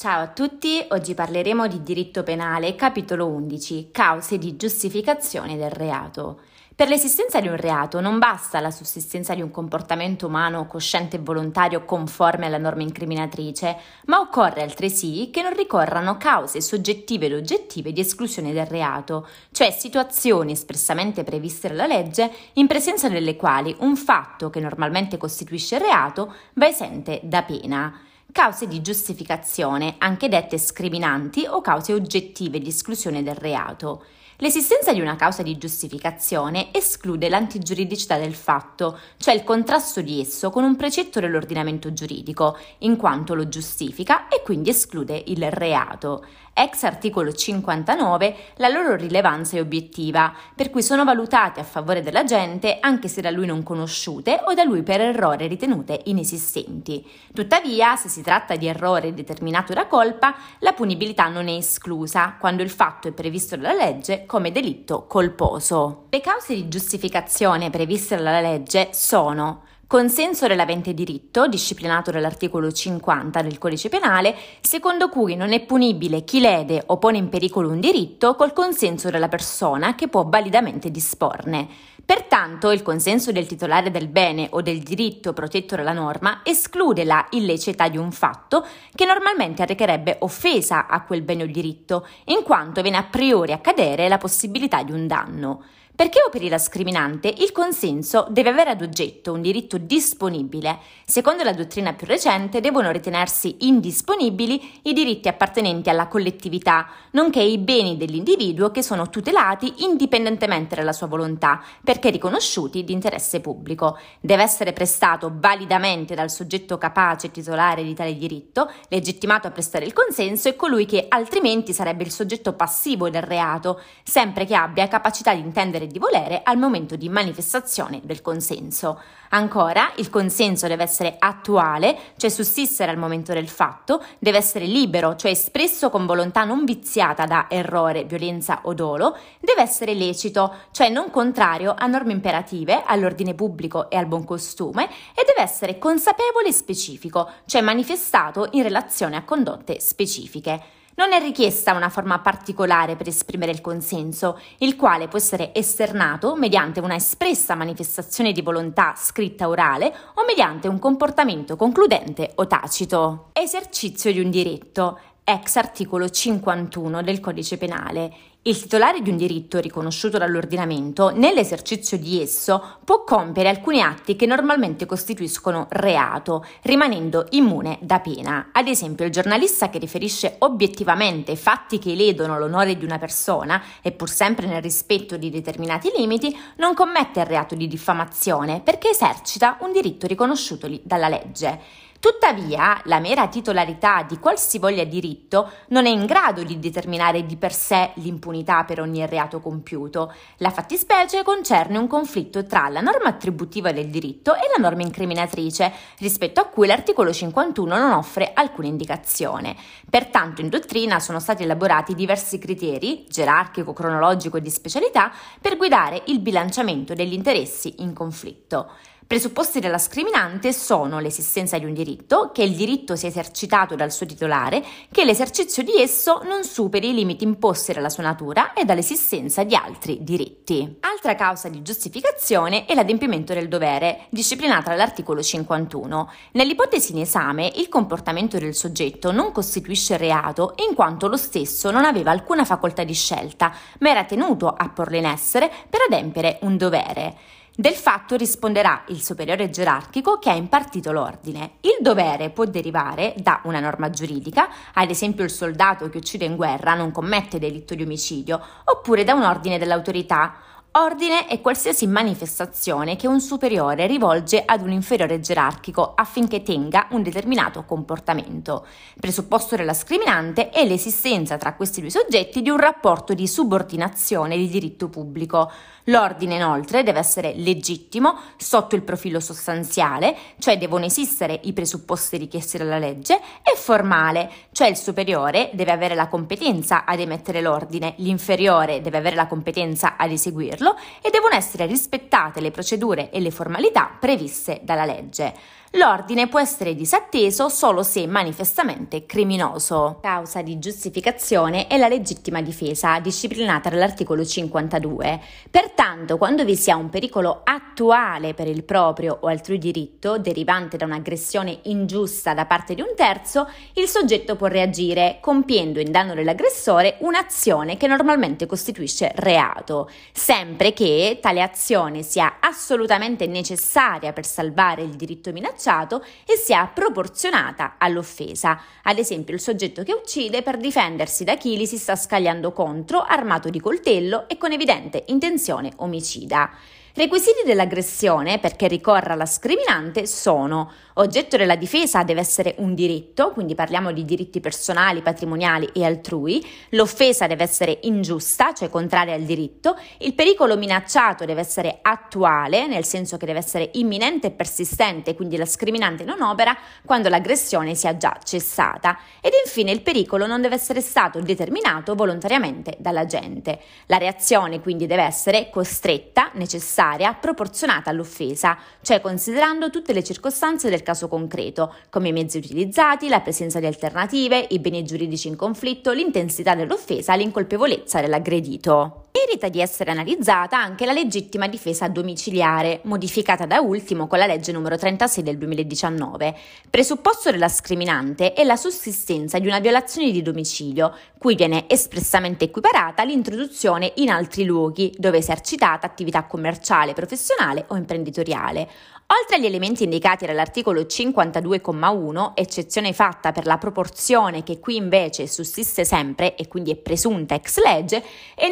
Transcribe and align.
Ciao 0.00 0.22
a 0.22 0.28
tutti, 0.28 0.82
oggi 0.92 1.12
parleremo 1.12 1.66
di 1.66 1.82
diritto 1.82 2.22
penale, 2.22 2.74
capitolo 2.74 3.26
11, 3.26 3.90
cause 3.92 4.38
di 4.38 4.56
giustificazione 4.56 5.58
del 5.58 5.68
reato. 5.68 6.40
Per 6.74 6.88
l'esistenza 6.88 7.38
di 7.38 7.48
un 7.48 7.58
reato 7.58 8.00
non 8.00 8.18
basta 8.18 8.60
la 8.60 8.70
sussistenza 8.70 9.34
di 9.34 9.42
un 9.42 9.50
comportamento 9.50 10.26
umano 10.26 10.66
cosciente 10.66 11.16
e 11.16 11.18
volontario 11.18 11.84
conforme 11.84 12.46
alla 12.46 12.56
norma 12.56 12.80
incriminatrice, 12.80 13.76
ma 14.06 14.20
occorre 14.20 14.62
altresì 14.62 15.28
che 15.30 15.42
non 15.42 15.54
ricorrano 15.54 16.16
cause 16.16 16.62
soggettive 16.62 17.26
ed 17.26 17.34
oggettive 17.34 17.92
di 17.92 18.00
esclusione 18.00 18.54
del 18.54 18.64
reato, 18.64 19.28
cioè 19.52 19.70
situazioni 19.70 20.52
espressamente 20.52 21.24
previste 21.24 21.68
dalla 21.68 21.86
legge 21.86 22.32
in 22.54 22.66
presenza 22.66 23.10
delle 23.10 23.36
quali 23.36 23.76
un 23.80 23.96
fatto 23.96 24.48
che 24.48 24.60
normalmente 24.60 25.18
costituisce 25.18 25.76
reato 25.76 26.34
va 26.54 26.68
esente 26.68 27.20
da 27.22 27.42
pena 27.42 28.04
cause 28.32 28.66
di 28.68 28.80
giustificazione, 28.80 29.96
anche 29.98 30.28
dette 30.28 30.58
scriminanti 30.58 31.46
o 31.46 31.60
cause 31.60 31.92
oggettive 31.92 32.58
di 32.58 32.68
esclusione 32.68 33.22
del 33.22 33.34
reato. 33.34 34.04
L'esistenza 34.36 34.94
di 34.94 35.00
una 35.00 35.16
causa 35.16 35.42
di 35.42 35.58
giustificazione 35.58 36.72
esclude 36.72 37.28
l'antigiuridicità 37.28 38.16
del 38.16 38.34
fatto, 38.34 38.98
cioè 39.18 39.34
il 39.34 39.44
contrasto 39.44 40.00
di 40.00 40.18
esso 40.18 40.48
con 40.48 40.64
un 40.64 40.76
precetto 40.76 41.20
dell'ordinamento 41.20 41.92
giuridico, 41.92 42.56
in 42.78 42.96
quanto 42.96 43.34
lo 43.34 43.48
giustifica 43.48 44.28
e 44.28 44.40
quindi 44.42 44.70
esclude 44.70 45.22
il 45.26 45.50
reato 45.50 46.24
ex 46.52 46.82
articolo 46.82 47.32
59, 47.32 48.36
la 48.56 48.68
loro 48.68 48.96
rilevanza 48.96 49.56
è 49.56 49.60
obiettiva, 49.60 50.32
per 50.54 50.70
cui 50.70 50.82
sono 50.82 51.04
valutate 51.04 51.60
a 51.60 51.64
favore 51.64 52.02
dell'agente 52.02 52.78
anche 52.80 53.08
se 53.08 53.20
da 53.20 53.30
lui 53.30 53.46
non 53.46 53.62
conosciute 53.62 54.40
o 54.44 54.54
da 54.54 54.64
lui 54.64 54.82
per 54.82 55.00
errore 55.00 55.46
ritenute 55.46 56.00
inesistenti. 56.04 57.06
Tuttavia, 57.32 57.96
se 57.96 58.08
si 58.08 58.22
tratta 58.22 58.56
di 58.56 58.66
errore 58.66 59.14
determinato 59.14 59.72
da 59.72 59.86
colpa, 59.86 60.34
la 60.58 60.72
punibilità 60.72 61.28
non 61.28 61.48
è 61.48 61.52
esclusa 61.52 62.36
quando 62.38 62.62
il 62.62 62.70
fatto 62.70 63.08
è 63.08 63.12
previsto 63.12 63.56
dalla 63.56 63.72
legge 63.72 64.26
come 64.26 64.52
delitto 64.52 65.06
colposo. 65.06 66.06
Le 66.10 66.20
cause 66.20 66.54
di 66.54 66.68
giustificazione 66.68 67.70
previste 67.70 68.16
dalla 68.16 68.40
legge 68.40 68.90
sono 68.92 69.62
consenso 69.90 70.46
dell'avente 70.46 70.94
diritto, 70.94 71.48
disciplinato 71.48 72.12
dall'articolo 72.12 72.70
50 72.70 73.42
del 73.42 73.58
codice 73.58 73.88
penale, 73.88 74.36
secondo 74.60 75.08
cui 75.08 75.34
non 75.34 75.52
è 75.52 75.64
punibile 75.64 76.22
chi 76.22 76.38
lede 76.38 76.80
o 76.86 76.98
pone 76.98 77.18
in 77.18 77.28
pericolo 77.28 77.70
un 77.70 77.80
diritto 77.80 78.36
col 78.36 78.52
consenso 78.52 79.10
della 79.10 79.26
persona 79.26 79.96
che 79.96 80.06
può 80.06 80.22
validamente 80.28 80.92
disporne. 80.92 81.66
Pertanto 82.04 82.70
il 82.70 82.82
consenso 82.82 83.32
del 83.32 83.48
titolare 83.48 83.90
del 83.90 84.06
bene 84.06 84.46
o 84.52 84.62
del 84.62 84.78
diritto 84.78 85.32
protetto 85.32 85.74
dalla 85.74 85.92
norma 85.92 86.42
esclude 86.44 87.02
la 87.02 87.26
illecità 87.30 87.88
di 87.88 87.96
un 87.96 88.12
fatto 88.12 88.64
che 88.94 89.04
normalmente 89.04 89.62
arrecherebbe 89.62 90.18
offesa 90.20 90.86
a 90.86 91.02
quel 91.02 91.22
bene 91.22 91.42
o 91.42 91.46
diritto, 91.46 92.06
in 92.26 92.44
quanto 92.44 92.80
viene 92.80 92.96
a 92.96 93.08
priori 93.10 93.50
a 93.50 93.58
cadere 93.58 94.06
la 94.06 94.18
possibilità 94.18 94.84
di 94.84 94.92
un 94.92 95.08
danno. 95.08 95.64
Perché 96.00 96.22
operi 96.26 96.48
la 96.48 96.56
scriminante, 96.56 97.28
il 97.28 97.52
consenso 97.52 98.26
deve 98.30 98.48
avere 98.48 98.70
ad 98.70 98.80
oggetto 98.80 99.34
un 99.34 99.42
diritto 99.42 99.76
disponibile. 99.76 100.78
Secondo 101.04 101.42
la 101.42 101.52
dottrina 101.52 101.92
più 101.92 102.06
recente, 102.06 102.62
devono 102.62 102.90
ritenersi 102.90 103.54
indisponibili 103.66 104.80
i 104.84 104.94
diritti 104.94 105.28
appartenenti 105.28 105.90
alla 105.90 106.08
collettività, 106.08 106.88
nonché 107.10 107.42
i 107.42 107.58
beni 107.58 107.98
dell'individuo 107.98 108.70
che 108.70 108.82
sono 108.82 109.10
tutelati 109.10 109.84
indipendentemente 109.84 110.74
dalla 110.74 110.94
sua 110.94 111.06
volontà, 111.06 111.62
perché 111.84 112.08
riconosciuti 112.08 112.82
di 112.82 112.94
interesse 112.94 113.40
pubblico. 113.40 113.98
Deve 114.22 114.42
essere 114.42 114.72
prestato 114.72 115.30
validamente 115.34 116.14
dal 116.14 116.30
soggetto 116.30 116.78
capace 116.78 117.26
e 117.26 117.30
titolare 117.30 117.82
di 117.82 117.92
tale 117.92 118.16
diritto, 118.16 118.72
legittimato 118.88 119.48
a 119.48 119.50
prestare 119.50 119.84
il 119.84 119.92
consenso 119.92 120.48
e 120.48 120.56
colui 120.56 120.86
che 120.86 121.04
altrimenti 121.10 121.74
sarebbe 121.74 122.04
il 122.04 122.10
soggetto 122.10 122.54
passivo 122.54 123.10
del 123.10 123.20
reato, 123.20 123.82
sempre 124.02 124.46
che 124.46 124.54
abbia 124.54 124.88
capacità 124.88 125.34
di 125.34 125.40
intendere 125.40 125.88
di 125.90 125.98
volere 125.98 126.40
al 126.42 126.56
momento 126.56 126.96
di 126.96 127.08
manifestazione 127.08 128.00
del 128.04 128.22
consenso. 128.22 129.00
Ancora, 129.32 129.92
il 129.96 130.10
consenso 130.10 130.66
deve 130.66 130.82
essere 130.82 131.16
attuale, 131.18 131.96
cioè 132.16 132.30
sussistere 132.30 132.90
al 132.90 132.96
momento 132.96 133.32
del 133.32 133.48
fatto, 133.48 134.02
deve 134.18 134.38
essere 134.38 134.64
libero, 134.64 135.14
cioè 135.14 135.30
espresso 135.30 135.90
con 135.90 136.06
volontà 136.06 136.44
non 136.44 136.64
viziata 136.64 137.26
da 137.26 137.46
errore, 137.48 138.04
violenza 138.04 138.60
o 138.64 138.74
dolo, 138.74 139.16
deve 139.38 139.62
essere 139.62 139.94
lecito, 139.94 140.54
cioè 140.72 140.88
non 140.88 141.10
contrario 141.10 141.74
a 141.78 141.86
norme 141.86 142.12
imperative, 142.12 142.82
all'ordine 142.84 143.34
pubblico 143.34 143.88
e 143.88 143.96
al 143.96 144.06
buon 144.06 144.24
costume, 144.24 144.88
e 144.88 145.24
deve 145.24 145.42
essere 145.42 145.78
consapevole 145.78 146.48
e 146.48 146.52
specifico, 146.52 147.30
cioè 147.46 147.60
manifestato 147.60 148.48
in 148.52 148.62
relazione 148.62 149.16
a 149.16 149.24
condotte 149.24 149.78
specifiche. 149.78 150.78
Non 150.96 151.12
è 151.12 151.20
richiesta 151.20 151.72
una 151.72 151.88
forma 151.88 152.18
particolare 152.18 152.96
per 152.96 153.08
esprimere 153.08 153.52
il 153.52 153.60
consenso, 153.60 154.38
il 154.58 154.76
quale 154.76 155.08
può 155.08 155.18
essere 155.18 155.54
esternato 155.54 156.36
mediante 156.36 156.80
una 156.80 156.96
espressa 156.96 157.54
manifestazione 157.54 158.32
di 158.32 158.42
volontà 158.42 158.94
scritta 158.96 159.48
orale 159.48 159.94
o 160.14 160.24
mediante 160.26 160.68
un 160.68 160.78
comportamento 160.78 161.56
concludente 161.56 162.32
o 162.34 162.46
tacito. 162.46 163.30
Esercizio 163.32 164.12
di 164.12 164.20
un 164.20 164.30
diritto 164.30 164.98
ex 165.24 165.56
articolo 165.56 166.10
51 166.10 167.02
del 167.02 167.20
Codice 167.20 167.56
Penale. 167.56 168.12
Il 168.42 168.58
titolare 168.58 169.02
di 169.02 169.10
un 169.10 169.18
diritto 169.18 169.58
riconosciuto 169.58 170.16
dall'ordinamento, 170.16 171.10
nell'esercizio 171.10 171.98
di 171.98 172.22
esso, 172.22 172.78
può 172.86 173.04
compiere 173.04 173.50
alcuni 173.50 173.82
atti 173.82 174.16
che 174.16 174.24
normalmente 174.24 174.86
costituiscono 174.86 175.66
reato, 175.68 176.46
rimanendo 176.62 177.26
immune 177.32 177.76
da 177.82 178.00
pena. 178.00 178.48
Ad 178.50 178.66
esempio, 178.66 179.04
il 179.04 179.12
giornalista 179.12 179.68
che 179.68 179.76
riferisce 179.76 180.36
obiettivamente 180.38 181.36
fatti 181.36 181.78
che 181.78 181.94
ledono 181.94 182.38
l'onore 182.38 182.78
di 182.78 182.84
una 182.86 182.96
persona, 182.96 183.62
e 183.82 183.92
pur 183.92 184.08
sempre 184.08 184.46
nel 184.46 184.62
rispetto 184.62 185.18
di 185.18 185.28
determinati 185.28 185.92
limiti, 185.94 186.34
non 186.56 186.72
commette 186.72 187.20
il 187.20 187.26
reato 187.26 187.54
di 187.54 187.68
diffamazione 187.68 188.62
perché 188.62 188.88
esercita 188.88 189.58
un 189.60 189.70
diritto 189.70 190.06
riconosciuto 190.06 190.66
dalla 190.82 191.08
legge. 191.08 191.88
Tuttavia, 192.00 192.80
la 192.84 192.98
mera 192.98 193.28
titolarità 193.28 194.04
di 194.04 194.18
qualsivoglia 194.18 194.84
diritto 194.84 195.50
non 195.68 195.84
è 195.84 195.90
in 195.90 196.06
grado 196.06 196.42
di 196.42 196.58
determinare 196.58 197.26
di 197.26 197.36
per 197.36 197.52
sé 197.52 197.90
l'impunità 197.96 198.64
per 198.64 198.80
ogni 198.80 199.06
reato 199.06 199.38
compiuto. 199.38 200.10
La 200.38 200.48
fattispecie 200.48 201.22
concerne 201.22 201.76
un 201.76 201.86
conflitto 201.86 202.46
tra 202.46 202.70
la 202.70 202.80
norma 202.80 203.10
attributiva 203.10 203.70
del 203.72 203.88
diritto 203.88 204.34
e 204.34 204.48
la 204.56 204.62
norma 204.62 204.80
incriminatrice, 204.80 205.70
rispetto 205.98 206.40
a 206.40 206.46
cui 206.46 206.66
l'articolo 206.66 207.12
51 207.12 207.76
non 207.76 207.92
offre 207.92 208.30
alcuna 208.32 208.68
indicazione. 208.68 209.54
Pertanto 209.90 210.40
in 210.40 210.48
dottrina 210.48 211.00
sono 211.00 211.20
stati 211.20 211.42
elaborati 211.42 211.94
diversi 211.94 212.38
criteri, 212.38 213.04
gerarchico, 213.10 213.74
cronologico 213.74 214.38
e 214.38 214.40
di 214.40 214.48
specialità, 214.48 215.12
per 215.38 215.58
guidare 215.58 216.04
il 216.06 216.20
bilanciamento 216.20 216.94
degli 216.94 217.12
interessi 217.12 217.74
in 217.80 217.92
conflitto. 217.92 218.70
Presupposti 219.10 219.58
della 219.58 219.78
scriminante 219.78 220.52
sono 220.52 221.00
l'esistenza 221.00 221.58
di 221.58 221.64
un 221.64 221.72
diritto, 221.72 222.30
che 222.32 222.44
il 222.44 222.54
diritto 222.54 222.94
sia 222.94 223.08
esercitato 223.08 223.74
dal 223.74 223.90
suo 223.90 224.06
titolare, 224.06 224.62
che 224.88 225.04
l'esercizio 225.04 225.64
di 225.64 225.74
esso 225.82 226.20
non 226.22 226.44
superi 226.44 226.90
i 226.90 226.94
limiti 226.94 227.24
imposti 227.24 227.72
dalla 227.72 227.88
sua 227.88 228.04
natura 228.04 228.52
e 228.52 228.64
dall'esistenza 228.64 229.42
di 229.42 229.56
altri 229.56 230.04
diritti. 230.04 230.76
Altra 230.82 231.16
causa 231.16 231.48
di 231.48 231.60
giustificazione 231.60 232.66
è 232.66 232.74
l'adempimento 232.74 233.34
del 233.34 233.48
dovere, 233.48 234.06
disciplinata 234.10 234.70
dall'articolo 234.70 235.20
51. 235.20 236.12
Nell'ipotesi 236.34 236.92
in 236.92 237.00
esame, 237.00 237.50
il 237.56 237.68
comportamento 237.68 238.38
del 238.38 238.54
soggetto 238.54 239.10
non 239.10 239.32
costituisce 239.32 239.96
reato 239.96 240.54
in 240.68 240.76
quanto 240.76 241.08
lo 241.08 241.16
stesso 241.16 241.72
non 241.72 241.84
aveva 241.84 242.12
alcuna 242.12 242.44
facoltà 242.44 242.84
di 242.84 242.94
scelta, 242.94 243.52
ma 243.80 243.90
era 243.90 244.04
tenuto 244.04 244.46
a 244.46 244.68
porlo 244.68 244.96
in 244.96 245.06
essere 245.06 245.50
per 245.68 245.80
adempiere 245.88 246.38
un 246.42 246.56
dovere. 246.56 247.38
Del 247.60 247.74
fatto 247.74 248.16
risponderà 248.16 248.84
il 248.86 249.02
superiore 249.02 249.50
gerarchico 249.50 250.18
che 250.18 250.30
ha 250.30 250.34
impartito 250.34 250.92
l'ordine. 250.92 251.56
Il 251.60 251.76
dovere 251.82 252.30
può 252.30 252.46
derivare 252.46 253.12
da 253.18 253.42
una 253.44 253.60
norma 253.60 253.90
giuridica, 253.90 254.48
ad 254.72 254.88
esempio 254.88 255.24
il 255.24 255.30
soldato 255.30 255.90
che 255.90 255.98
uccide 255.98 256.24
in 256.24 256.36
guerra 256.36 256.72
non 256.72 256.90
commette 256.90 257.38
delitto 257.38 257.74
di 257.74 257.82
omicidio, 257.82 258.40
oppure 258.64 259.04
da 259.04 259.12
un 259.12 259.24
ordine 259.24 259.58
dell'autorità 259.58 260.36
Ordine 260.74 261.26
è 261.26 261.40
qualsiasi 261.40 261.88
manifestazione 261.88 262.94
che 262.94 263.08
un 263.08 263.20
superiore 263.20 263.88
rivolge 263.88 264.40
ad 264.46 264.62
un 264.62 264.70
inferiore 264.70 265.18
gerarchico 265.18 265.94
affinché 265.96 266.44
tenga 266.44 266.86
un 266.90 267.02
determinato 267.02 267.64
comportamento. 267.64 268.64
Presupposto 269.00 269.56
della 269.56 269.74
scriminante 269.74 270.50
è 270.50 270.64
l'esistenza 270.64 271.36
tra 271.38 271.54
questi 271.54 271.80
due 271.80 271.90
soggetti 271.90 272.40
di 272.40 272.50
un 272.50 272.58
rapporto 272.58 273.14
di 273.14 273.26
subordinazione 273.26 274.36
di 274.36 274.48
diritto 274.48 274.88
pubblico. 274.88 275.50
L'ordine 275.84 276.36
inoltre 276.36 276.84
deve 276.84 277.00
essere 277.00 277.32
legittimo 277.34 278.16
sotto 278.36 278.76
il 278.76 278.82
profilo 278.82 279.18
sostanziale, 279.18 280.16
cioè 280.38 280.56
devono 280.56 280.84
esistere 280.84 281.40
i 281.44 281.52
presupposti 281.52 282.16
richiesti 282.16 282.58
dalla 282.58 282.78
legge, 282.78 283.16
e 283.16 283.56
formale, 283.56 284.30
cioè 284.52 284.68
il 284.68 284.76
superiore 284.76 285.50
deve 285.52 285.72
avere 285.72 285.96
la 285.96 286.06
competenza 286.06 286.84
ad 286.84 287.00
emettere 287.00 287.40
l'ordine, 287.40 287.94
l'inferiore 287.96 288.80
deve 288.80 288.98
avere 288.98 289.16
la 289.16 289.26
competenza 289.26 289.96
ad 289.96 290.12
eseguirlo 290.12 290.59
e 291.00 291.10
devono 291.10 291.34
essere 291.34 291.66
rispettate 291.66 292.40
le 292.40 292.50
procedure 292.50 293.10
e 293.10 293.20
le 293.20 293.30
formalità 293.30 293.96
previste 293.98 294.60
dalla 294.62 294.84
legge. 294.84 295.34
L'ordine 295.74 296.26
può 296.26 296.40
essere 296.40 296.74
disatteso 296.74 297.48
solo 297.48 297.84
se 297.84 298.04
manifestamente 298.08 299.06
criminoso. 299.06 300.00
Causa 300.02 300.42
di 300.42 300.58
giustificazione 300.58 301.68
è 301.68 301.76
la 301.76 301.86
legittima 301.86 302.42
difesa, 302.42 302.98
disciplinata 302.98 303.68
dall'articolo 303.68 304.24
52. 304.24 305.20
Pertanto, 305.48 306.18
quando 306.18 306.44
vi 306.44 306.56
sia 306.56 306.74
un 306.74 306.88
pericolo 306.88 307.42
attuale 307.44 308.34
per 308.34 308.48
il 308.48 308.64
proprio 308.64 309.16
o 309.20 309.28
altrui 309.28 309.58
diritto, 309.58 310.18
derivante 310.18 310.76
da 310.76 310.86
un'aggressione 310.86 311.60
ingiusta 311.62 312.34
da 312.34 312.46
parte 312.46 312.74
di 312.74 312.80
un 312.80 312.92
terzo, 312.96 313.48
il 313.74 313.86
soggetto 313.86 314.34
può 314.34 314.48
reagire 314.48 315.18
compiendo 315.20 315.78
in 315.78 315.92
danno 315.92 316.14
dell'aggressore 316.14 316.96
un'azione 317.02 317.76
che 317.76 317.86
normalmente 317.86 318.46
costituisce 318.46 319.12
reato, 319.14 319.88
sempre 320.10 320.72
che 320.72 321.20
tale 321.22 321.40
azione 321.42 322.02
sia 322.02 322.38
assolutamente 322.40 323.28
necessaria 323.28 324.12
per 324.12 324.26
salvare 324.26 324.82
il 324.82 324.96
diritto 324.96 325.30
minacciato 325.30 325.58
minacciato 325.60 326.02
e 326.24 326.36
sia 326.36 326.66
proporzionata 326.72 327.74
all'offesa. 327.78 328.60
Ad 328.82 328.98
esempio 328.98 329.34
il 329.34 329.40
soggetto 329.40 329.82
che 329.82 329.92
uccide 329.92 330.42
per 330.42 330.56
difendersi 330.56 331.24
da 331.24 331.36
chi 331.36 331.56
gli 331.56 331.66
si 331.66 331.76
sta 331.76 331.94
scagliando 331.94 332.52
contro, 332.52 333.02
armato 333.02 333.50
di 333.50 333.60
coltello 333.60 334.26
e 334.28 334.38
con 334.38 334.52
evidente 334.52 335.04
intenzione 335.08 335.72
omicida. 335.76 336.50
Requisiti 336.92 337.42
dell'aggressione 337.44 338.40
perché 338.40 338.66
ricorra 338.66 339.12
alla 339.12 339.26
scriminante 339.26 340.06
sono 340.06 340.70
oggetto 340.94 341.36
della 341.36 341.54
difesa 341.54 342.02
deve 342.02 342.20
essere 342.20 342.56
un 342.58 342.74
diritto, 342.74 343.30
quindi 343.30 343.54
parliamo 343.54 343.92
di 343.92 344.04
diritti 344.04 344.40
personali, 344.40 345.00
patrimoniali 345.00 345.70
e 345.72 345.84
altrui, 345.84 346.44
l'offesa 346.70 347.26
deve 347.26 347.44
essere 347.44 347.78
ingiusta, 347.82 348.52
cioè 348.52 348.68
contraria 348.68 349.14
al 349.14 349.22
diritto, 349.22 349.78
il 349.98 350.14
pericolo 350.14 350.56
minacciato 350.56 351.24
deve 351.24 351.40
essere 351.40 351.78
attuale, 351.80 352.66
nel 352.66 352.84
senso 352.84 353.16
che 353.16 353.26
deve 353.26 353.38
essere 353.38 353.70
imminente 353.74 354.26
e 354.26 354.30
persistente, 354.32 355.14
quindi 355.14 355.36
la 355.36 355.46
scriminante 355.46 356.04
non 356.04 356.20
opera 356.22 356.56
quando 356.84 357.08
l'aggressione 357.08 357.74
sia 357.74 357.96
già 357.96 358.18
cessata 358.22 358.98
ed 359.20 359.32
infine 359.44 359.70
il 359.70 359.82
pericolo 359.82 360.26
non 360.26 360.40
deve 360.40 360.56
essere 360.56 360.80
stato 360.80 361.20
determinato 361.20 361.94
volontariamente 361.94 362.76
dall'agente. 362.78 363.60
La 363.86 363.96
reazione 363.96 364.60
quindi 364.60 364.86
deve 364.86 365.04
essere 365.04 365.48
costretta, 365.50 366.30
necessaria, 366.34 366.78
necessaria 366.80 367.12
proporzionata 367.12 367.90
all'offesa, 367.90 368.56
cioè 368.80 369.00
considerando 369.00 369.68
tutte 369.68 369.92
le 369.92 370.02
circostanze 370.02 370.70
del 370.70 370.82
caso 370.82 371.08
concreto, 371.08 371.74
come 371.90 372.08
i 372.08 372.12
mezzi 372.12 372.38
utilizzati, 372.38 373.08
la 373.08 373.20
presenza 373.20 373.60
di 373.60 373.66
alternative, 373.66 374.46
i 374.50 374.58
beni 374.58 374.82
giuridici 374.84 375.28
in 375.28 375.36
conflitto, 375.36 375.92
l'intensità 375.92 376.54
dell'offesa, 376.54 377.14
l'incolpevolezza 377.14 378.00
dell'aggredito. 378.00 378.99
Merita 379.12 379.48
di 379.48 379.60
essere 379.60 379.90
analizzata 379.90 380.56
anche 380.56 380.86
la 380.86 380.92
legittima 380.92 381.48
difesa 381.48 381.88
domiciliare, 381.88 382.78
modificata 382.84 383.44
da 383.44 383.60
ultimo 383.60 384.06
con 384.06 384.18
la 384.18 384.26
legge 384.26 384.52
numero 384.52 384.76
36 384.76 385.24
del 385.24 385.36
2019. 385.36 386.36
Presupposto 386.70 387.32
della 387.32 387.48
scriminante 387.48 388.34
è 388.34 388.44
la 388.44 388.54
sussistenza 388.54 389.40
di 389.40 389.48
una 389.48 389.58
violazione 389.58 390.12
di 390.12 390.22
domicilio, 390.22 390.96
cui 391.18 391.34
viene 391.34 391.64
espressamente 391.68 392.44
equiparata 392.44 393.02
l'introduzione 393.02 393.92
in 393.96 394.10
altri 394.10 394.44
luoghi 394.44 394.94
dove 394.96 395.16
è 395.16 395.20
esercitata 395.20 395.88
attività 395.88 396.24
commerciale, 396.24 396.92
professionale 396.92 397.64
o 397.68 397.76
imprenditoriale, 397.76 398.68
Oltre 399.12 399.36
agli 399.36 399.46
elementi 399.46 399.82
indicati 399.82 400.24
dall'articolo 400.24 400.82
52,1, 400.82 402.30
eccezione 402.34 402.92
fatta 402.92 403.32
per 403.32 403.44
la 403.44 403.58
proporzione 403.58 404.44
che 404.44 404.60
qui 404.60 404.76
invece 404.76 405.26
sussiste 405.26 405.84
sempre 405.84 406.36
e 406.36 406.46
quindi 406.46 406.70
è 406.70 406.76
presunta 406.76 407.34
ex 407.34 407.60
legge, 407.60 408.04
è 408.36 408.46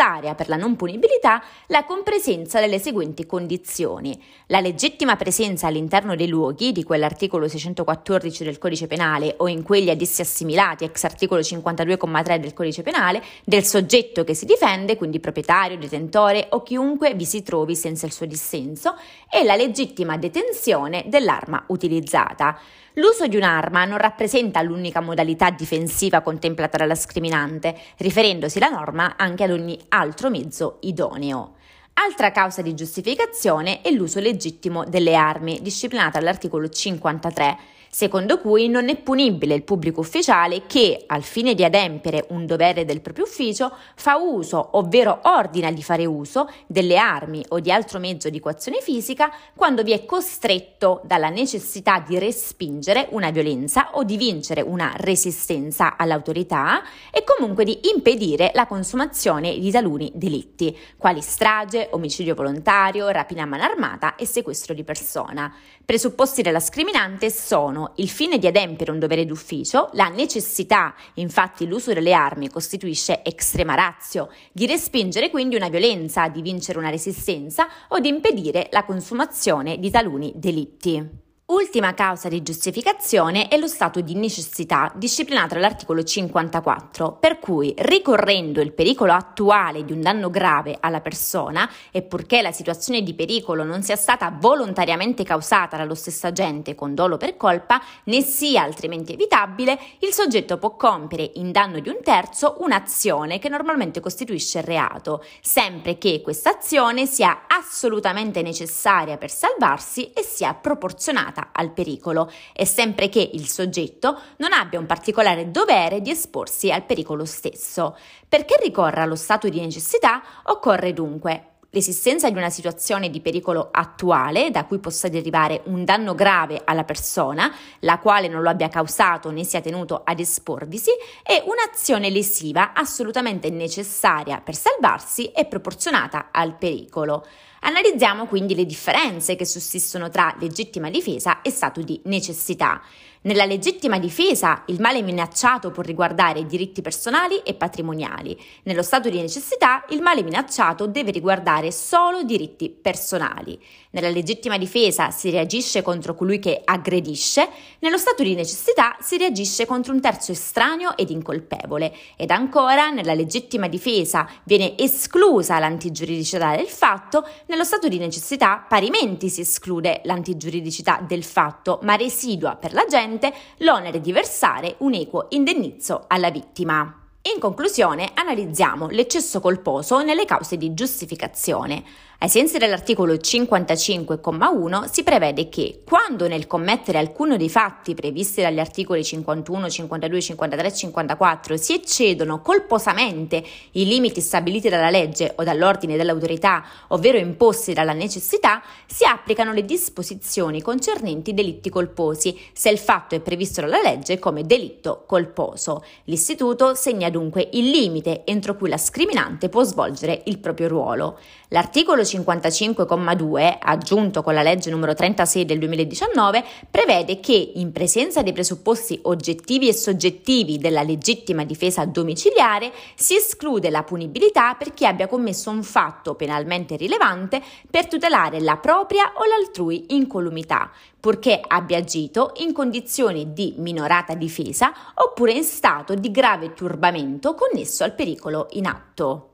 necessaria 0.00 0.34
per 0.34 0.48
la 0.48 0.56
non 0.56 0.76
punibilità 0.76 1.42
la 1.66 1.84
compresenza 1.84 2.58
delle 2.58 2.78
seguenti 2.78 3.26
condizioni. 3.26 4.18
La 4.46 4.60
legittima 4.60 5.16
presenza 5.16 5.66
all'interno 5.66 6.16
dei 6.16 6.26
luoghi, 6.26 6.72
di 6.72 6.82
quell'articolo 6.82 7.46
614 7.46 8.44
del 8.44 8.58
Codice 8.58 8.86
Penale 8.86 9.34
o 9.38 9.48
in 9.48 9.62
quelli 9.62 9.90
ad 9.90 10.00
essi 10.00 10.22
assimilati 10.22 10.84
ex 10.84 11.04
articolo 11.04 11.42
52,3 11.42 12.36
del 12.36 12.54
Codice 12.54 12.82
Penale, 12.82 13.22
del 13.44 13.64
soggetto 13.64 14.24
che 14.24 14.34
si 14.34 14.46
difende, 14.46 14.96
quindi 14.96 15.20
proprietario, 15.20 15.76
detentore 15.76 16.46
o 16.50 16.62
chiunque 16.62 17.14
vi 17.14 17.26
si 17.26 17.42
trovi 17.42 17.76
senza 17.76 18.06
il 18.06 18.12
suo 18.12 18.26
dissenso, 18.26 18.94
e 19.30 19.44
la 19.44 19.54
legittima 19.54 20.16
detenzione 20.16 21.04
dell'arma 21.08 21.64
utilizzata. 21.68 22.58
L'uso 22.94 23.28
di 23.28 23.36
un'arma 23.36 23.84
non 23.84 23.98
rappresenta 23.98 24.62
l'unica 24.62 25.00
modalità 25.00 25.50
difensiva 25.50 26.22
contemplata 26.22 26.76
dalla 26.76 26.96
scriminante, 26.96 27.76
riferendosi 27.98 28.58
la 28.58 28.68
norma 28.68 29.14
anche 29.16 29.44
ad 29.44 29.52
ogni 29.52 29.78
altro 29.90 30.28
mezzo 30.28 30.78
idoneo. 30.80 31.54
Altra 31.94 32.32
causa 32.32 32.62
di 32.62 32.74
giustificazione 32.74 33.80
è 33.82 33.90
l'uso 33.90 34.18
legittimo 34.18 34.84
delle 34.84 35.14
armi, 35.14 35.60
disciplinata 35.62 36.18
all'articolo 36.18 36.68
53 36.68 37.58
secondo 37.90 38.38
cui 38.38 38.68
non 38.68 38.88
è 38.88 38.96
punibile 38.96 39.54
il 39.56 39.64
pubblico 39.64 39.98
ufficiale 39.98 40.62
che, 40.66 41.02
al 41.08 41.24
fine 41.24 41.54
di 41.54 41.64
adempiere 41.64 42.26
un 42.28 42.46
dovere 42.46 42.84
del 42.84 43.00
proprio 43.00 43.24
ufficio, 43.24 43.72
fa 43.96 44.16
uso, 44.16 44.76
ovvero 44.78 45.18
ordina 45.24 45.72
di 45.72 45.82
fare 45.82 46.06
uso, 46.06 46.48
delle 46.68 46.96
armi 46.96 47.44
o 47.48 47.58
di 47.58 47.72
altro 47.72 47.98
mezzo 47.98 48.30
di 48.30 48.38
coazione 48.38 48.80
fisica 48.80 49.32
quando 49.56 49.82
vi 49.82 49.90
è 49.90 50.04
costretto 50.04 51.00
dalla 51.04 51.30
necessità 51.30 51.98
di 52.06 52.16
respingere 52.18 53.08
una 53.10 53.30
violenza 53.30 53.90
o 53.94 54.04
di 54.04 54.16
vincere 54.16 54.60
una 54.60 54.92
resistenza 54.96 55.96
all'autorità 55.96 56.82
e 57.10 57.24
comunque 57.24 57.64
di 57.64 57.90
impedire 57.92 58.52
la 58.54 58.68
consumazione 58.68 59.58
di 59.58 59.70
taluni 59.72 60.12
delitti, 60.14 60.76
quali 60.96 61.20
strage, 61.20 61.88
omicidio 61.90 62.36
volontario, 62.36 63.08
rapina 63.08 63.42
a 63.42 63.46
mano 63.46 63.64
armata 63.64 64.14
e 64.14 64.26
sequestro 64.26 64.74
di 64.74 64.84
persona. 64.84 65.52
Presupposti 65.84 66.42
della 66.42 66.60
scriminante 66.60 67.30
sono 67.30 67.79
sono 67.80 67.92
il 67.96 68.08
fine 68.08 68.38
di 68.38 68.46
adempiere 68.46 68.92
un 68.92 68.98
dovere 68.98 69.24
d'ufficio, 69.24 69.88
la 69.94 70.08
necessità, 70.08 70.94
infatti 71.14 71.66
l'uso 71.66 71.92
delle 71.94 72.12
armi 72.12 72.50
costituisce 72.50 73.22
estrema 73.24 73.74
razio, 73.74 74.30
di 74.52 74.66
respingere 74.66 75.30
quindi 75.30 75.56
una 75.56 75.70
violenza, 75.70 76.28
di 76.28 76.42
vincere 76.42 76.78
una 76.78 76.90
resistenza 76.90 77.68
o 77.88 77.98
di 77.98 78.08
impedire 78.08 78.68
la 78.70 78.84
consumazione 78.84 79.78
di 79.78 79.90
taluni 79.90 80.32
delitti. 80.36 81.28
Ultima 81.50 81.94
causa 81.94 82.28
di 82.28 82.44
giustificazione 82.44 83.48
è 83.48 83.58
lo 83.58 83.66
stato 83.66 84.00
di 84.00 84.14
necessità 84.14 84.92
disciplinato 84.94 85.54
dall'articolo 85.54 86.04
54, 86.04 87.16
per 87.18 87.40
cui 87.40 87.74
ricorrendo 87.76 88.60
il 88.60 88.72
pericolo 88.72 89.12
attuale 89.12 89.84
di 89.84 89.90
un 89.90 90.00
danno 90.00 90.30
grave 90.30 90.76
alla 90.78 91.00
persona 91.00 91.68
e 91.90 92.02
purché 92.02 92.40
la 92.40 92.52
situazione 92.52 93.02
di 93.02 93.14
pericolo 93.14 93.64
non 93.64 93.82
sia 93.82 93.96
stata 93.96 94.32
volontariamente 94.32 95.24
causata 95.24 95.76
dallo 95.76 95.96
stesso 95.96 96.28
agente 96.28 96.76
con 96.76 96.94
dolo 96.94 97.16
per 97.16 97.36
colpa, 97.36 97.82
né 98.04 98.22
sia 98.22 98.62
altrimenti 98.62 99.14
evitabile, 99.14 99.76
il 100.02 100.12
soggetto 100.12 100.56
può 100.56 100.76
compiere 100.76 101.32
in 101.34 101.50
danno 101.50 101.80
di 101.80 101.88
un 101.88 101.98
terzo 102.04 102.58
un'azione 102.60 103.40
che 103.40 103.48
normalmente 103.48 103.98
costituisce 103.98 104.60
reato, 104.60 105.24
sempre 105.40 105.98
che 105.98 106.20
questa 106.22 106.50
azione 106.50 107.06
sia 107.06 107.48
assolutamente 107.60 108.42
necessaria 108.42 109.18
per 109.18 109.30
salvarsi 109.30 110.10
e 110.12 110.22
sia 110.22 110.54
proporzionata 110.54 111.50
al 111.52 111.72
pericolo 111.72 112.30
e 112.54 112.64
sempre 112.64 113.08
che 113.08 113.30
il 113.32 113.46
soggetto 113.46 114.18
non 114.38 114.52
abbia 114.52 114.78
un 114.78 114.86
particolare 114.86 115.50
dovere 115.50 116.00
di 116.00 116.10
esporsi 116.10 116.72
al 116.72 116.84
pericolo 116.84 117.24
stesso. 117.24 117.96
Perché 118.28 118.58
ricorra 118.62 119.02
allo 119.02 119.16
stato 119.16 119.48
di 119.48 119.60
necessità 119.60 120.22
occorre 120.44 120.92
dunque 120.92 121.49
l'esistenza 121.70 122.30
di 122.30 122.36
una 122.36 122.50
situazione 122.50 123.10
di 123.10 123.20
pericolo 123.20 123.68
attuale 123.70 124.50
da 124.50 124.64
cui 124.64 124.78
possa 124.78 125.08
derivare 125.08 125.62
un 125.66 125.84
danno 125.84 126.14
grave 126.14 126.62
alla 126.64 126.84
persona, 126.84 127.54
la 127.80 127.98
quale 127.98 128.28
non 128.28 128.42
lo 128.42 128.50
abbia 128.50 128.68
causato 128.68 129.30
né 129.30 129.44
sia 129.44 129.60
tenuto 129.60 130.02
ad 130.04 130.20
esporvisi, 130.20 130.90
e 131.22 131.42
un'azione 131.44 132.10
lesiva 132.10 132.72
assolutamente 132.72 133.50
necessaria 133.50 134.40
per 134.40 134.54
salvarsi 134.54 135.26
e 135.26 135.46
proporzionata 135.46 136.28
al 136.32 136.56
pericolo. 136.56 137.26
Analizziamo 137.62 138.26
quindi 138.26 138.54
le 138.54 138.64
differenze 138.64 139.36
che 139.36 139.44
sussistono 139.44 140.08
tra 140.08 140.34
legittima 140.40 140.88
difesa 140.88 141.42
e 141.42 141.50
stato 141.50 141.82
di 141.82 142.00
necessità. 142.04 142.80
Nella 143.22 143.44
legittima 143.44 143.98
difesa 143.98 144.62
il 144.68 144.80
male 144.80 145.02
minacciato 145.02 145.70
può 145.70 145.82
riguardare 145.82 146.46
diritti 146.46 146.80
personali 146.80 147.36
e 147.44 147.52
patrimoniali. 147.52 148.34
Nello 148.62 148.82
stato 148.82 149.10
di 149.10 149.20
necessità 149.20 149.84
il 149.90 150.00
male 150.00 150.22
minacciato 150.22 150.86
deve 150.86 151.10
riguardare 151.10 151.70
solo 151.70 152.22
diritti 152.22 152.70
personali. 152.70 153.60
Nella 153.90 154.08
legittima 154.08 154.56
difesa 154.56 155.10
si 155.10 155.28
reagisce 155.28 155.82
contro 155.82 156.14
colui 156.14 156.38
che 156.38 156.62
aggredisce, 156.64 157.46
nello 157.80 157.98
stato 157.98 158.22
di 158.22 158.34
necessità 158.34 158.96
si 159.00 159.18
reagisce 159.18 159.66
contro 159.66 159.92
un 159.92 160.00
terzo 160.00 160.32
estraneo 160.32 160.96
ed 160.96 161.10
incolpevole. 161.10 161.94
Ed 162.16 162.30
ancora, 162.30 162.88
nella 162.88 163.12
legittima 163.12 163.68
difesa 163.68 164.26
viene 164.44 164.78
esclusa 164.78 165.58
l'antigiuridicità 165.58 166.56
del 166.56 166.68
fatto, 166.68 167.26
nello 167.46 167.64
stato 167.64 167.86
di 167.88 167.98
necessità 167.98 168.64
parimenti 168.66 169.28
si 169.28 169.42
esclude 169.42 170.00
l'antigiuridicità 170.04 171.04
del 171.06 171.24
fatto, 171.24 171.80
ma 171.82 171.96
residua 171.96 172.56
per 172.56 172.72
la 172.72 172.86
gente 173.10 173.32
l'onere 173.58 174.00
di 174.00 174.12
versare 174.12 174.76
un 174.78 174.94
equo 174.94 175.26
indennizzo 175.30 176.04
alla 176.06 176.30
vittima. 176.30 176.94
In 177.34 177.38
conclusione, 177.38 178.12
analizziamo 178.14 178.88
l'eccesso 178.88 179.40
colposo 179.40 180.00
nelle 180.02 180.24
cause 180.24 180.56
di 180.56 180.72
giustificazione. 180.72 181.84
Ai 182.22 182.28
sensi 182.28 182.58
dell'articolo 182.58 183.14
55,1 183.14 184.90
si 184.92 185.02
prevede 185.02 185.48
che 185.48 185.80
quando 185.86 186.28
nel 186.28 186.46
commettere 186.46 186.98
alcuno 186.98 187.38
dei 187.38 187.48
fatti 187.48 187.94
previsti 187.94 188.42
dagli 188.42 188.58
articoli 188.58 189.02
51, 189.02 189.70
52, 189.70 190.20
53 190.20 190.66
e 190.66 190.74
54 190.74 191.56
si 191.56 191.72
eccedono 191.72 192.42
colposamente 192.42 193.42
i 193.70 193.86
limiti 193.86 194.20
stabiliti 194.20 194.68
dalla 194.68 194.90
legge 194.90 195.32
o 195.36 195.44
dall'ordine 195.44 195.96
dell'autorità, 195.96 196.62
ovvero 196.88 197.16
imposti 197.16 197.72
dalla 197.72 197.94
necessità, 197.94 198.62
si 198.84 199.06
applicano 199.06 199.54
le 199.54 199.64
disposizioni 199.64 200.60
concernenti 200.60 201.30
i 201.30 201.34
delitti 201.34 201.70
colposi, 201.70 202.38
se 202.52 202.68
il 202.68 202.76
fatto 202.76 203.14
è 203.14 203.20
previsto 203.20 203.62
dalla 203.62 203.80
legge 203.80 204.18
come 204.18 204.44
delitto 204.44 205.04
colposo. 205.06 205.82
L'istituto 206.04 206.74
segna 206.74 207.08
dunque 207.08 207.48
il 207.52 207.70
limite 207.70 208.26
entro 208.26 208.56
cui 208.56 208.68
la 208.68 208.76
scriminante 208.76 209.48
può 209.48 209.62
svolgere 209.62 210.20
il 210.26 210.38
proprio 210.38 210.68
ruolo. 210.68 211.18
L'articolo 211.48 212.04
55,2, 212.18 213.58
aggiunto 213.60 214.22
con 214.22 214.34
la 214.34 214.42
legge 214.42 214.70
numero 214.70 214.94
36 214.94 215.44
del 215.44 215.58
2019, 215.58 216.44
prevede 216.70 217.20
che 217.20 217.52
in 217.54 217.72
presenza 217.72 218.22
dei 218.22 218.32
presupposti 218.32 218.98
oggettivi 219.02 219.68
e 219.68 219.72
soggettivi 219.72 220.58
della 220.58 220.82
legittima 220.82 221.44
difesa 221.44 221.84
domiciliare 221.84 222.72
si 222.94 223.14
esclude 223.14 223.70
la 223.70 223.82
punibilità 223.82 224.54
per 224.54 224.74
chi 224.74 224.86
abbia 224.86 225.06
commesso 225.06 225.50
un 225.50 225.62
fatto 225.62 226.14
penalmente 226.14 226.76
rilevante 226.76 227.42
per 227.70 227.86
tutelare 227.86 228.40
la 228.40 228.56
propria 228.56 229.12
o 229.14 229.24
l'altrui 229.24 229.86
incolumità, 229.94 230.70
purché 230.98 231.40
abbia 231.46 231.78
agito 231.78 232.32
in 232.38 232.52
condizioni 232.52 233.32
di 233.32 233.54
minorata 233.58 234.14
difesa 234.14 234.72
oppure 234.94 235.32
in 235.32 235.44
stato 235.44 235.94
di 235.94 236.10
grave 236.10 236.52
turbamento 236.52 237.34
connesso 237.34 237.84
al 237.84 237.94
pericolo 237.94 238.48
in 238.52 238.66
atto. 238.66 239.29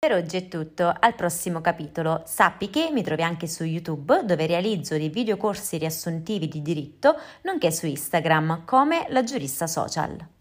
Per 0.00 0.12
oggi 0.12 0.36
è 0.36 0.46
tutto, 0.46 0.94
al 0.96 1.16
prossimo 1.16 1.60
capitolo. 1.60 2.22
Sappi 2.24 2.70
che 2.70 2.90
mi 2.92 3.02
trovi 3.02 3.24
anche 3.24 3.48
su 3.48 3.64
YouTube 3.64 4.22
dove 4.24 4.46
realizzo 4.46 4.96
dei 4.96 5.08
videocorsi 5.08 5.76
riassuntivi 5.76 6.46
di 6.46 6.62
diritto, 6.62 7.16
nonché 7.42 7.72
su 7.72 7.84
Instagram 7.86 8.64
come 8.64 9.06
la 9.08 9.24
giurista 9.24 9.66
social. 9.66 10.37